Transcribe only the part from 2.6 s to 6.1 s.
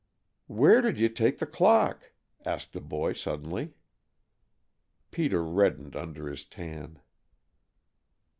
the boy suddenly. Peter reddened